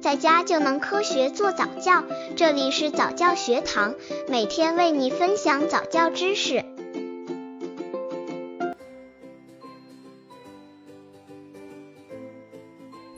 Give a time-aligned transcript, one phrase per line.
[0.00, 2.02] 在家就能科学做早教。
[2.34, 3.94] 这里是早教学堂，
[4.28, 6.64] 每天为你分享早教知识。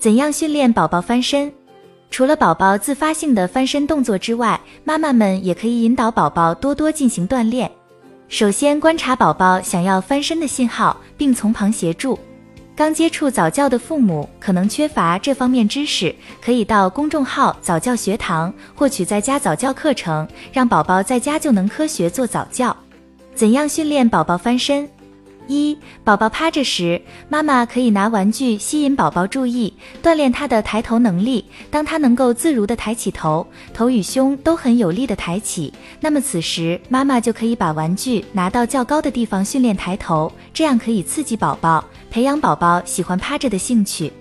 [0.00, 1.52] 怎样训练宝宝翻身？
[2.10, 7.70] 除了宝宝自发性的翻身动作之外，妈妈们也可以引导宝宝多多进行锻炼。
[8.26, 12.18] 首先，观察宝宝想要翻身的信号，并从旁协助。
[12.74, 22.74] 刚接触早教的父母可能缺乏这方面知识，可以到公众号早教学堂获取在家早教课程，让宝宝在家就能科学做早教。
[23.34, 24.88] 怎样训练宝宝翻身？
[25.48, 31.44] 一、宝宝趴着时，妈妈可以拿玩具吸引宝宝注意，锻炼他的抬头能力。
[31.68, 44.12] 当他能够自如地抬起头，头与胸都很有力地抬起，那么此时妈妈就可以把玩具拿到较高的地方训练抬头，这样可以刺激宝宝，培养宝宝喜欢趴着的兴趣。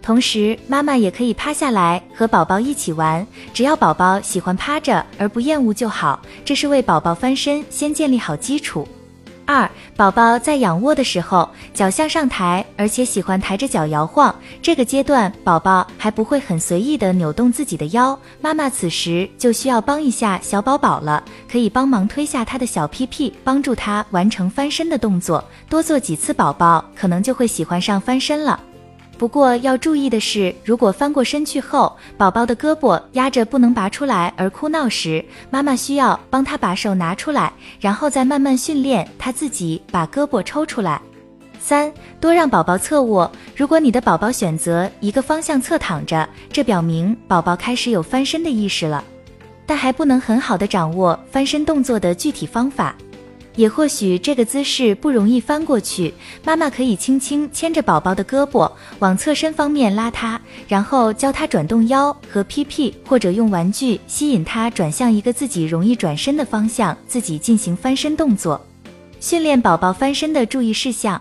[0.00, 8.88] 同时，妈妈也可以趴下来和宝宝一起玩，只要宝宝喜欢趴着而不厌恶就好，这是为宝宝翻身先建立好基础。
[9.46, 14.34] 二、宝宝在仰卧的时候，脚向上抬，而且喜欢抬着脚摇晃。
[14.62, 25.44] 这个阶段，宝宝还不会很随意的扭动自己的腰，妈妈此时就需要帮一下小宝宝了，可以帮忙推下他的小屁屁，帮助他完成翻身的动作。
[25.68, 28.58] 多做几次，宝宝可能就会喜欢上翻身了。
[29.16, 41.00] 不过要注意的是，如果翻过身去后，宝宝的胳膊压着不能拔出来而哭闹时，妈妈需要帮他把手拿出来，然后再慢慢训练他自己把胳膊抽出来。
[41.60, 43.30] 三，多让宝宝侧卧。
[43.56, 49.02] 如果你的宝宝选择一个方向侧躺着，这表明宝宝开始有翻身的意识了，
[49.64, 52.94] 但还不能很好的掌握翻身动作的具体方法。
[53.56, 56.12] 也或许这个姿势不容易翻过去，
[56.44, 68.60] 妈妈可以轻轻牵着宝宝的胳膊往侧身方面拉他，然后教他转动腰和屁屁，或者用玩具吸引他转向一个自己容易转身的方向，自己进行翻身动作。
[69.20, 71.20] 训练宝宝翻身的注意事项：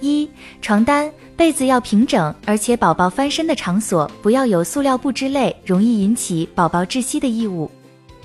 [0.00, 0.28] 一、
[0.62, 7.70] 床单、被子要平整，而且宝宝翻身的场所不要有塑料布之类容易引起宝宝窒息的异物。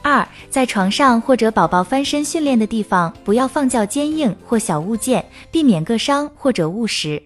[0.02, 7.22] 二，在床上或者宝宝翻身训练的地方，不要放较坚硬或小物件，避免硌伤或者误食。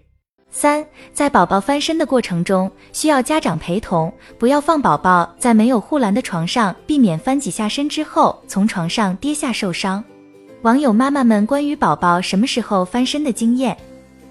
[0.50, 10.04] 三，在宝宝翻身的过程中，需要家长陪同，不要放宝宝在没有护栏的床上，避免翻几下身之后从床上跌下受伤。
[10.62, 13.76] 网友妈妈们关于宝宝什么时候翻身的经验：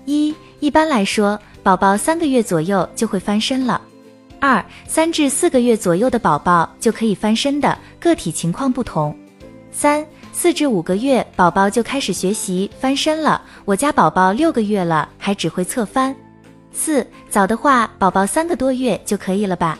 [0.05, 3.81] 一，一般来说，宝宝三个月左右就会翻身了。
[4.43, 9.17] 二三至四个月左右的宝宝就可以翻身的，个体情况不同。
[9.71, 16.13] 三四至五个月宝宝就开始学习翻身了，我家宝宝六个月了还只会侧翻。
[16.73, 19.79] 四早的话，宝宝三个多月就可以了吧？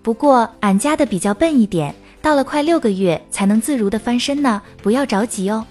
[0.00, 5.66] 不过俺家的比较笨一点，到了快六个月才能自如的翻身呢，不要着急哦。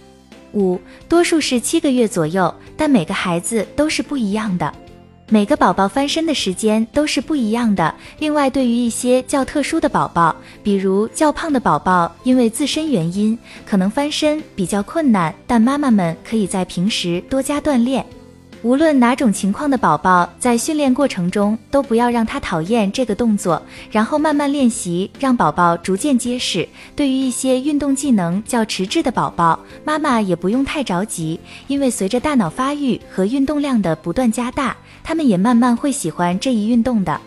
[0.54, 4.72] 五多数是七个月左右，但每个孩子都是不一样的。
[5.30, 7.94] 每个宝宝翻身的时间都是不一样的。
[8.18, 10.34] 另外，对于一些较特殊的宝宝，
[10.64, 18.06] 比如较胖的宝宝，因为自身原因，可能翻身比较困难，但妈妈们可以在平时多加锻炼。
[18.64, 26.68] 无论哪种情况的宝宝，在训练过程中都不要让他讨厌这个动作，然后慢慢练习，让宝宝逐渐结实。
[26.96, 34.76] 对于一些运动技能较迟滞的宝宝，妈妈也不用太着急，因为随着大脑发育和运动量的不断加大。
[35.04, 37.22] 他们也慢慢会喜欢这一运动的。